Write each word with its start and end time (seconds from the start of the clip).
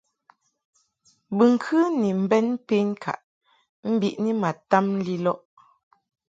Bɨŋkɨ 1.37 1.77
ni 1.99 2.09
mbɛn 2.23 2.47
penkaʼ 2.67 3.19
mbiʼni 3.91 4.31
ma 4.41 4.49
tam 4.69 4.85
lilɔʼ. 5.05 5.39